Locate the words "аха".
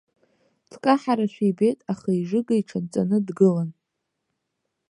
1.91-2.09